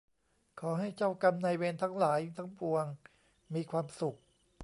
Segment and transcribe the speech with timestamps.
[0.59, 2.85] ขอให้เจ้ากรรมนายเวรทั้งหลายทั้งปวง
[3.53, 4.17] มีความสุข